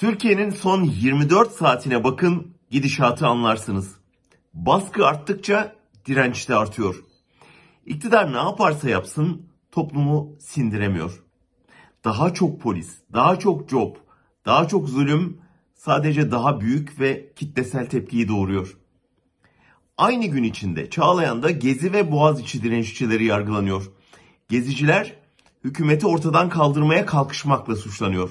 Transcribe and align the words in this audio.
Türkiye'nin 0.00 0.50
son 0.50 0.84
24 0.84 1.52
saatine 1.52 2.04
bakın, 2.04 2.54
gidişatı 2.70 3.26
anlarsınız. 3.26 3.96
Baskı 4.54 5.06
arttıkça 5.06 5.76
direnç 6.06 6.48
de 6.48 6.56
artıyor. 6.56 7.04
İktidar 7.86 8.32
ne 8.32 8.36
yaparsa 8.36 8.90
yapsın 8.90 9.46
toplumu 9.72 10.36
sindiremiyor. 10.38 11.22
Daha 12.04 12.34
çok 12.34 12.60
polis, 12.60 12.98
daha 13.12 13.38
çok 13.38 13.70
job, 13.70 13.96
daha 14.46 14.68
çok 14.68 14.88
zulüm 14.88 15.40
sadece 15.74 16.30
daha 16.30 16.60
büyük 16.60 17.00
ve 17.00 17.32
kitlesel 17.36 17.86
tepkiyi 17.86 18.28
doğuruyor. 18.28 18.76
Aynı 19.96 20.26
gün 20.26 20.42
içinde 20.42 20.90
Çağlayan'da 20.90 21.50
Gezi 21.50 21.92
ve 21.92 22.12
Boğaziçi 22.12 22.62
direnişçileri 22.62 23.24
yargılanıyor. 23.24 23.90
Geziciler 24.48 25.16
hükümeti 25.64 26.06
ortadan 26.06 26.48
kaldırmaya 26.48 27.06
kalkışmakla 27.06 27.76
suçlanıyor. 27.76 28.30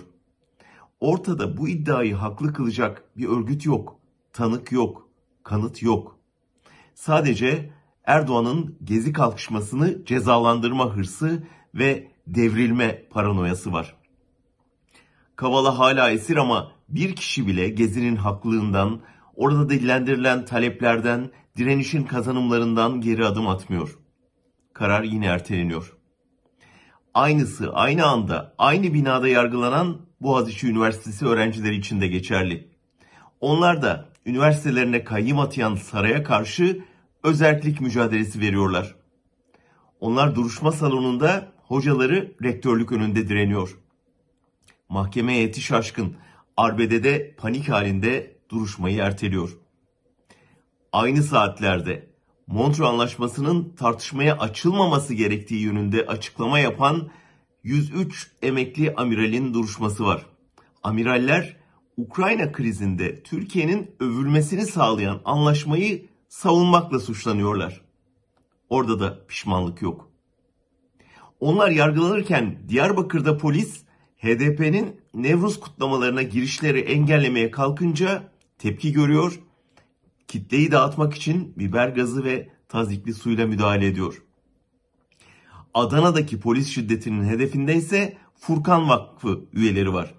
Ortada 1.00 1.58
bu 1.58 1.70
iddiayı 1.70 2.16
haklı 2.16 2.54
kılacak 2.54 3.04
bir 3.18 3.28
örgüt 3.28 3.66
yok, 3.66 4.00
tanık 4.34 4.72
yok, 4.72 5.10
kanıt 5.44 5.84
yok. 5.84 6.20
Sadece 6.96 7.70
Erdoğan'ın 8.06 8.78
gezi 8.84 9.14
kalkışmasını 9.14 10.06
cezalandırma 10.06 10.96
hırsı 10.96 11.44
ve 11.76 12.12
devrilme 12.28 13.08
paranoyası 13.10 13.74
var. 13.74 13.96
Kavala 15.36 15.80
hala 15.80 16.12
esir 16.12 16.38
ama 16.38 16.72
bir 16.90 17.16
kişi 17.16 17.48
bile 17.48 17.70
gezinin 17.70 18.16
haklılığından, 18.16 19.02
orada 19.36 19.70
dillendirilen 19.70 20.46
taleplerden, 20.46 21.32
direnişin 21.58 22.04
kazanımlarından 22.04 23.02
geri 23.02 23.26
adım 23.26 23.48
atmıyor. 23.48 24.00
Karar 24.74 25.04
yine 25.04 25.26
erteleniyor. 25.26 25.98
Aynısı 27.14 27.74
aynı 27.74 28.06
anda 28.06 28.56
aynı 28.58 28.94
binada 28.94 29.28
yargılanan 29.28 30.09
Boğaziçi 30.22 30.68
Üniversitesi 30.68 31.26
öğrencileri 31.26 31.76
için 31.76 32.02
de 32.02 32.08
geçerli. 32.08 32.68
Onlar 33.40 33.82
da 33.82 34.10
üniversitelerine 34.26 35.04
kayyım 35.04 35.40
atayan 35.40 35.76
saraya 35.76 36.24
karşı 36.24 36.84
özerklik 37.24 37.82
mücadelesi 37.82 38.40
veriyorlar. 38.40 38.96
Onlar 40.00 40.36
duruşma 40.36 40.72
salonunda 40.72 41.52
hocaları 41.58 42.36
rektörlük 42.44 42.92
önünde 42.92 43.28
direniyor. 43.28 43.78
Mahkeme 44.90 45.34
heyeti 45.34 45.62
şaşkın, 45.62 46.16
arbedede 46.58 47.36
panik 47.38 47.70
halinde 47.70 48.38
duruşmayı 48.50 48.98
erteliyor. 48.98 49.58
Aynı 50.92 51.24
saatlerde 51.24 52.10
Montreux 52.48 52.90
Anlaşması'nın 52.90 53.76
tartışmaya 53.76 54.38
açılmaması 54.38 55.14
gerektiği 55.14 55.62
yönünde 55.62 56.06
açıklama 56.06 56.60
yapan 56.60 57.10
103 57.64 58.32
emekli 58.42 58.96
amiralin 58.96 59.54
duruşması 59.54 60.06
var. 60.06 60.26
Amiraller 60.84 61.58
Ukrayna 61.98 62.52
krizinde 62.52 63.24
Türkiye'nin 63.24 63.92
övülmesini 64.00 64.66
sağlayan 64.66 65.22
anlaşmayı 65.26 66.06
savunmakla 66.30 67.00
suçlanıyorlar. 67.00 67.82
Orada 68.70 69.00
da 69.00 69.26
pişmanlık 69.28 69.82
yok. 69.82 70.10
Onlar 71.40 71.72
yargılanırken 71.72 72.60
Diyarbakır'da 72.70 73.38
polis 73.38 73.84
HDP'nin 74.18 75.02
Nevruz 75.14 75.60
kutlamalarına 75.60 76.22
girişleri 76.22 76.80
engellemeye 76.80 77.52
kalkınca 77.52 78.32
tepki 78.58 78.92
görüyor. 78.94 79.40
Kitleyi 80.28 80.72
dağıtmak 80.72 81.14
için 81.14 81.54
biber 81.58 81.90
gazı 81.90 82.24
ve 82.24 82.50
tazikli 82.70 83.14
suyla 83.14 83.48
müdahale 83.48 83.88
ediyor. 83.88 84.24
Adana'daki 85.74 86.40
polis 86.40 86.70
şiddetinin 86.70 87.24
hedefinde 87.24 87.76
ise 87.76 88.18
Furkan 88.36 88.90
Vakfı 88.90 89.46
üyeleri 89.54 89.94
var. 89.94 90.14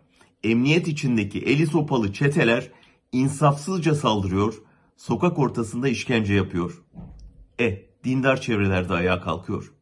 Emniyet 0.45 0.89
içindeki 0.89 1.39
eli 1.39 1.67
sopalı 1.67 2.13
çeteler 2.13 2.71
insafsızca 3.13 3.95
saldırıyor, 3.95 4.55
sokak 4.97 5.39
ortasında 5.39 5.89
işkence 5.89 6.35
yapıyor. 6.35 6.83
E, 7.61 7.83
dindar 8.05 8.41
çevrelerde 8.41 8.93
ayağa 8.93 9.21
kalkıyor. 9.21 9.73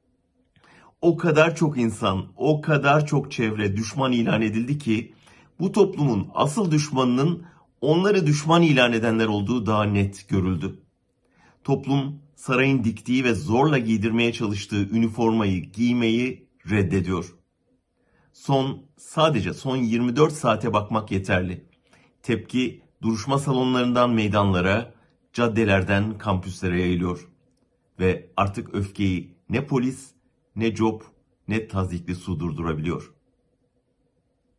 O 1.00 1.16
kadar 1.16 1.56
çok 1.56 1.78
insan, 1.78 2.26
o 2.36 2.60
kadar 2.60 3.06
çok 3.06 3.32
çevre 3.32 3.76
düşman 3.76 4.12
ilan 4.12 4.42
edildi 4.42 4.78
ki 4.78 5.14
bu 5.60 5.72
toplumun 5.72 6.28
asıl 6.34 6.70
düşmanının 6.70 7.42
onları 7.80 8.26
düşman 8.26 8.62
ilan 8.62 8.92
edenler 8.92 9.26
olduğu 9.26 9.66
daha 9.66 9.84
net 9.84 10.28
görüldü. 10.28 10.80
Toplum 11.64 12.20
sarayın 12.38 12.84
diktiği 12.84 13.24
ve 13.24 13.34
zorla 13.34 13.78
giydirmeye 13.78 14.32
çalıştığı 14.32 14.88
üniformayı 14.88 15.62
giymeyi 15.72 16.48
reddediyor. 16.70 17.34
Son 18.32 18.82
sadece 18.96 19.54
son 19.54 19.76
24 19.76 20.32
saate 20.32 20.72
bakmak 20.72 21.10
yeterli. 21.10 21.64
Tepki 22.22 22.82
duruşma 23.02 23.38
salonlarından 23.38 24.10
meydanlara, 24.10 24.94
caddelerden 25.32 26.18
kampüslere 26.18 26.80
yayılıyor. 26.80 27.28
Ve 28.00 28.30
artık 28.36 28.74
öfkeyi 28.74 29.34
ne 29.50 29.66
polis, 29.66 30.10
ne 30.56 30.76
job, 30.76 31.00
ne 31.48 31.68
tazikli 31.68 32.14
su 32.14 32.40
durdurabiliyor. 32.40 33.14